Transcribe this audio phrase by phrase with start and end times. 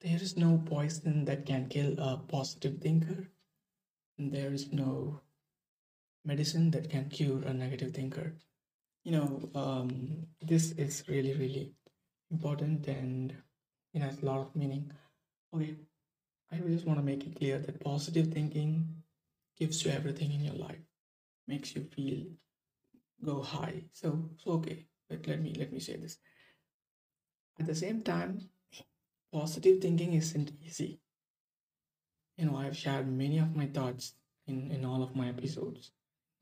[0.00, 3.28] there is no poison that can kill a positive thinker,
[4.18, 5.20] there is no
[6.24, 8.34] medicine that can cure a negative thinker.
[9.04, 11.72] You know, um, this is really, really
[12.30, 13.34] important and
[13.94, 14.92] it has a lot of meaning.
[15.54, 15.76] Okay,
[16.52, 19.02] I just want to make it clear that positive thinking
[19.58, 20.84] gives you everything in your life,
[21.46, 22.24] makes you feel
[23.24, 23.84] go high.
[23.92, 26.18] So, so okay, but let me let me say this.
[27.58, 28.48] At the same time,
[29.32, 31.00] positive thinking isn't easy.
[32.36, 34.14] You know, I've shared many of my thoughts
[34.46, 35.90] in in all of my episodes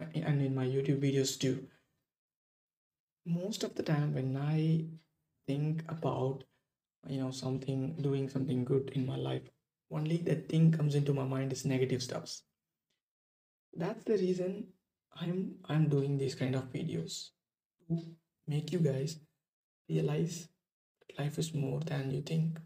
[0.00, 1.66] uh, and in my YouTube videos too.
[3.26, 4.86] Most of the time, when I
[5.46, 6.44] think about
[7.06, 9.42] you know something doing something good in my life
[9.90, 12.42] only the thing comes into my mind is negative stuffs
[13.76, 14.66] that's the reason
[15.20, 17.30] i'm i'm doing these kind of videos
[17.88, 17.98] to
[18.46, 19.18] make you guys
[19.88, 20.48] realize
[21.18, 22.58] life is more than you think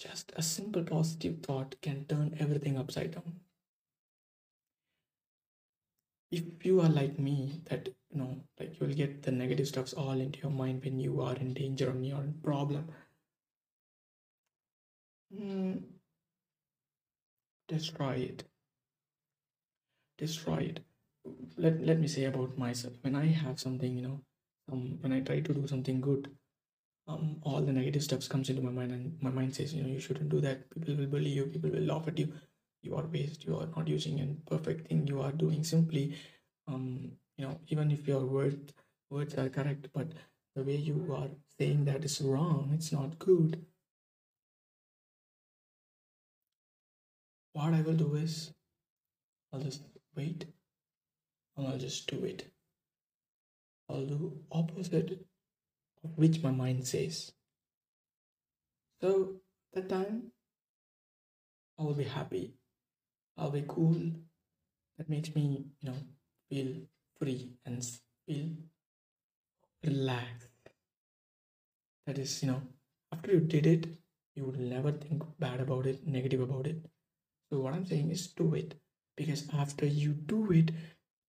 [0.00, 3.40] just a simple positive thought can turn everything upside down.
[6.30, 10.18] If you are like me that you know like you'll get the negative stuffs all
[10.18, 12.88] into your mind when you are in danger or you're in problem.
[15.32, 15.82] Mm,
[17.68, 18.44] destroy it.
[20.18, 20.80] Destroy it.
[21.56, 22.94] Let, let me say about myself.
[23.02, 24.20] When i have something you know
[24.72, 26.30] um, when i try to do something good
[27.08, 29.88] um, all the negative stuff comes into my mind and my mind says you know
[29.88, 30.70] you shouldn't do that.
[30.70, 32.32] People will bully you people will laugh at you.
[32.82, 36.16] You are waste you are not using a perfect thing you are doing simply
[36.66, 38.72] um you know even if your word
[39.10, 40.12] words are correct but
[40.56, 41.28] the way you are
[41.58, 43.64] saying that is wrong it's not good.
[47.52, 48.52] What i will do is
[49.52, 49.82] i'll just
[50.16, 50.46] wait.
[51.56, 52.44] And i'll just do it.
[53.88, 55.26] I'll do opposite
[56.04, 57.32] of which my mind says
[59.00, 59.36] so
[59.72, 60.32] that time
[61.78, 62.54] i will be happy
[63.40, 63.96] I'll be cool.
[64.98, 65.96] That makes me, you know,
[66.50, 66.74] feel
[67.18, 67.82] free and
[68.26, 68.48] feel
[69.82, 70.48] relaxed.
[72.06, 72.62] That is, you know,
[73.10, 73.86] after you did it,
[74.34, 76.84] you would never think bad about it, negative about it.
[77.48, 78.74] So, what I'm saying is do it
[79.16, 80.70] because after you do it,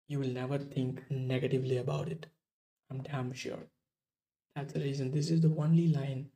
[0.07, 2.27] you will never think negatively about it.
[2.89, 3.67] I'm damn sure.
[4.57, 6.31] That's the reason this is the only line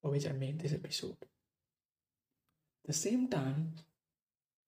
[0.00, 1.16] for which I made this episode.
[1.20, 3.74] At the same time,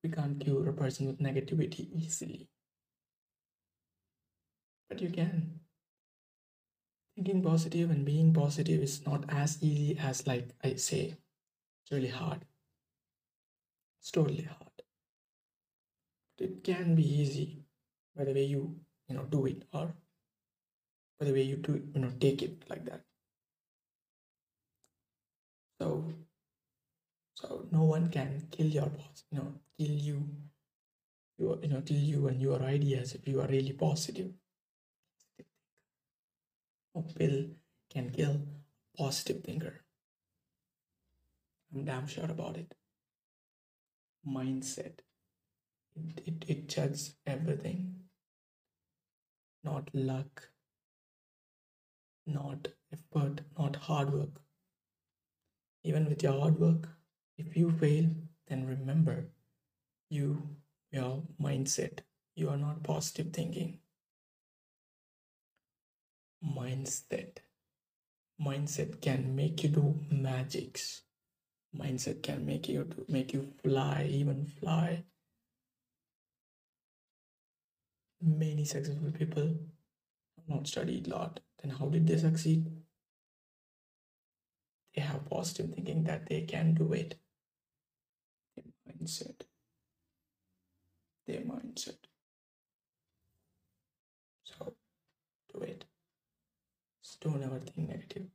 [0.02, 2.48] we can't cure a person with negativity easily.
[4.88, 5.60] But you can.
[7.14, 11.14] Thinking positive and being positive is not as easy as, like I say,
[11.84, 12.44] it's really hard.
[14.00, 14.82] It's totally hard.
[16.36, 17.62] But it can be easy
[18.16, 19.94] by the way you, you know, do it or
[21.18, 23.02] by the way you do, you know, take it like that.
[25.80, 26.12] So
[27.34, 30.28] so no one can kill your boss you know kill you.
[31.38, 34.32] You you know kill you and your ideas if you are really positive.
[36.94, 37.50] No pill
[37.90, 38.40] can kill
[38.96, 39.84] positive thinker.
[41.74, 42.74] I'm damn sure about it.
[44.26, 45.00] Mindset.
[45.94, 47.94] It, it, it judges everything.
[49.62, 50.50] Not luck
[52.26, 54.42] not effort not hard work
[55.84, 56.88] even with your hard work
[57.38, 58.08] if you fail,
[58.48, 59.26] then remember
[60.08, 60.42] you,
[60.90, 62.00] your mindset,
[62.34, 63.78] you are not positive thinking.
[66.44, 67.38] Mindset.
[68.40, 71.02] Mindset can make you do magics.
[71.76, 75.04] Mindset can make you do, make you fly, even fly.
[78.22, 79.54] Many successful people
[80.48, 81.40] not studied a lot.
[81.62, 82.66] Then how did they succeed?
[84.94, 87.16] They have positive thinking that they can do it.
[88.88, 89.42] Mindset.
[91.26, 91.98] Their mindset.
[94.44, 94.74] So
[95.52, 95.84] do it.
[97.20, 98.26] Don't ever think negative.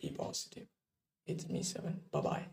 [0.00, 0.66] Be positive.
[1.26, 2.00] It's me seven.
[2.10, 2.46] Bye bye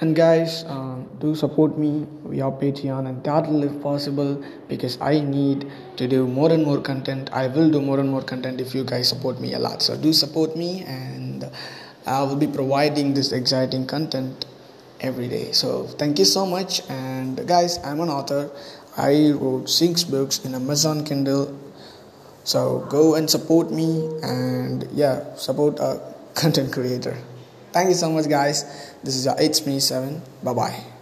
[0.00, 5.70] and guys um, do support me via patreon and that'll if possible because i need
[5.96, 8.84] to do more and more content i will do more and more content if you
[8.84, 11.50] guys support me a lot so do support me and
[12.08, 14.46] I will be providing this exciting content
[15.00, 15.52] every day.
[15.52, 16.80] So thank you so much.
[16.88, 18.50] And guys, I'm an author.
[18.96, 21.56] I wrote six books in Amazon Kindle.
[22.44, 26.00] So go and support me and yeah, support a
[26.34, 27.16] content creator.
[27.72, 28.64] Thank you so much, guys.
[29.02, 30.22] This is your It's Me 7.
[30.42, 30.97] Bye bye.